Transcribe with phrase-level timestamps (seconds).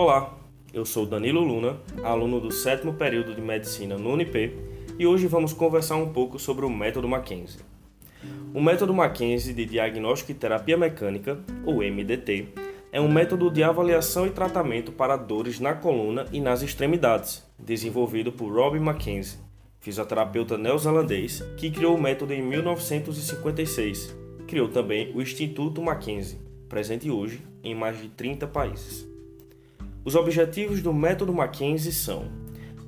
[0.00, 0.38] Olá,
[0.72, 4.56] eu sou Danilo Luna, aluno do sétimo período de medicina no Unip,
[4.96, 7.62] e hoje vamos conversar um pouco sobre o método Mackenzie.
[8.54, 12.46] O método Mackenzie de diagnóstico e terapia mecânica, ou MDT,
[12.92, 18.30] é um método de avaliação e tratamento para dores na coluna e nas extremidades, desenvolvido
[18.30, 19.40] por Robin Mackenzie,
[19.80, 24.16] fisioterapeuta neozelandês que criou o método em 1956.
[24.46, 26.38] Criou também o Instituto Mackenzie,
[26.68, 29.17] presente hoje em mais de 30 países.
[30.08, 32.30] Os objetivos do método Mackenzie são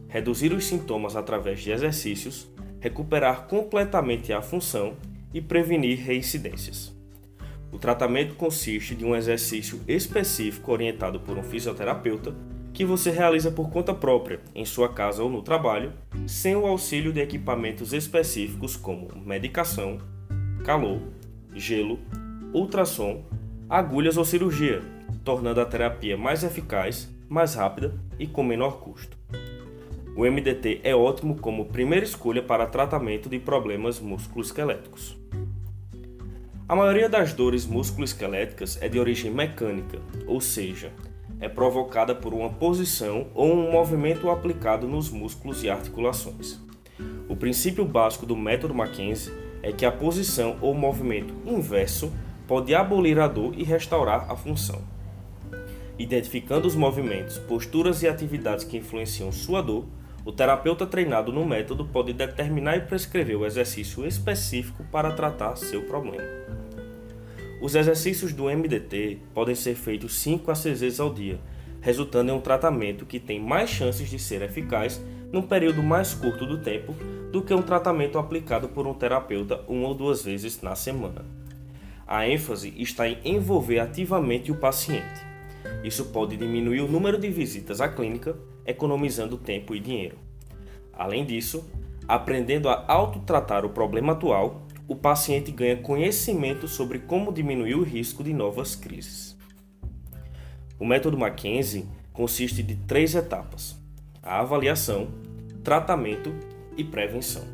[0.09, 2.49] reduzir os sintomas através de exercícios,
[2.81, 4.97] recuperar completamente a função
[5.35, 6.97] e prevenir reincidências.
[7.71, 12.35] O tratamento consiste de um exercício específico orientado por um fisioterapeuta
[12.73, 15.93] que você realiza por conta própria, em sua casa ou no trabalho,
[16.27, 19.99] sem o auxílio de equipamentos específicos como medicação,
[20.65, 21.03] calor,
[21.55, 21.99] gelo,
[22.55, 23.23] ultrassom,
[23.69, 24.81] agulhas ou cirurgia,
[25.31, 29.17] tornando a terapia mais eficaz, mais rápida e com menor custo.
[30.17, 35.17] O MDT é ótimo como primeira escolha para tratamento de problemas musculoesqueléticos.
[36.69, 40.91] A maioria das dores musculoesqueléticas é de origem mecânica, ou seja,
[41.41, 46.59] é provocada por uma posição ou um movimento aplicado nos músculos e articulações.
[47.29, 52.13] O princípio básico do método Mackenzie é que a posição ou movimento inverso
[52.49, 54.83] pode abolir a dor e restaurar a função.
[56.01, 59.85] Identificando os movimentos, posturas e atividades que influenciam sua dor,
[60.25, 65.83] o terapeuta treinado no método pode determinar e prescrever o exercício específico para tratar seu
[65.83, 66.27] problema.
[67.61, 71.39] Os exercícios do MDT podem ser feitos 5 a 6 vezes ao dia,
[71.83, 74.99] resultando em um tratamento que tem mais chances de ser eficaz
[75.31, 76.95] num período mais curto do tempo
[77.31, 81.27] do que um tratamento aplicado por um terapeuta uma ou duas vezes na semana.
[82.07, 85.30] A ênfase está em envolver ativamente o paciente.
[85.83, 90.19] Isso pode diminuir o número de visitas à clínica, economizando tempo e dinheiro.
[90.93, 91.69] Além disso,
[92.07, 98.23] aprendendo a autotratar o problema atual, o paciente ganha conhecimento sobre como diminuir o risco
[98.23, 99.39] de novas crises.
[100.79, 103.79] O método Mackenzie consiste de três etapas:
[104.23, 105.09] a avaliação,
[105.63, 106.35] tratamento
[106.77, 107.45] e prevenção.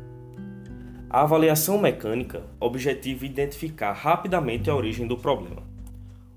[1.09, 5.63] A avaliação mecânica objetiva identificar rapidamente a origem do problema.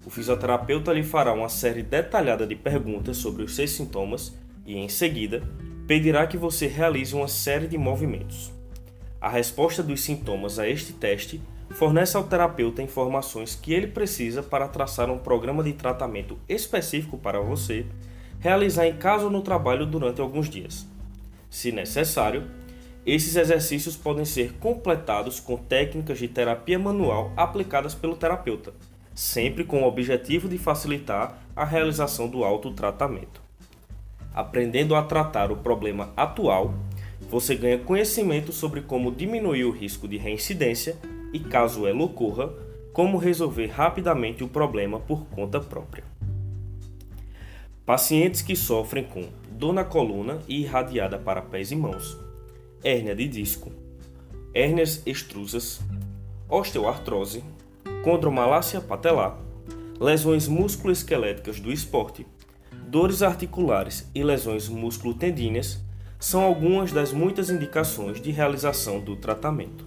[0.05, 4.34] O fisioterapeuta lhe fará uma série detalhada de perguntas sobre os seus sintomas
[4.65, 5.43] e, em seguida,
[5.87, 8.53] pedirá que você realize uma série de movimentos.
[9.21, 11.41] A resposta dos sintomas a este teste
[11.71, 17.41] fornece ao terapeuta informações que ele precisa para traçar um programa de tratamento específico para
[17.41, 17.84] você
[18.39, 20.87] realizar em casa ou no trabalho durante alguns dias.
[21.50, 22.44] Se necessário,
[23.05, 28.72] esses exercícios podem ser completados com técnicas de terapia manual aplicadas pelo terapeuta,
[29.15, 33.41] sempre com o objetivo de facilitar a realização do autotratamento.
[34.32, 36.75] Aprendendo a tratar o problema atual,
[37.28, 40.97] você ganha conhecimento sobre como diminuir o risco de reincidência
[41.32, 42.53] e, caso ela ocorra,
[42.93, 46.04] como resolver rapidamente o problema por conta própria.
[47.84, 52.16] Pacientes que sofrem com dor na coluna e irradiada para pés e mãos,
[52.82, 53.71] hérnia de disco,
[54.54, 55.81] hérnias extrusas,
[56.48, 57.44] osteoartrose,
[58.03, 59.38] condromalácia patelar,
[60.00, 62.27] lesões musculoesqueléticas do esporte,
[62.87, 65.78] dores articulares e lesões musculotendíneas
[66.19, 69.87] são algumas das muitas indicações de realização do tratamento.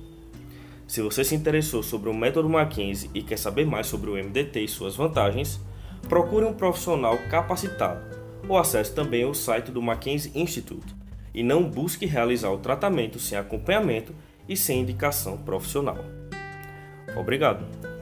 [0.88, 4.62] Se você se interessou sobre o método Mackenzie e quer saber mais sobre o MDT
[4.62, 5.60] e suas vantagens,
[6.08, 8.14] procure um profissional capacitado
[8.48, 10.94] ou acesse também o site do Mackenzie Institute
[11.34, 14.14] e não busque realizar o tratamento sem acompanhamento
[14.48, 15.98] e sem indicação profissional.
[17.16, 17.93] Obrigado!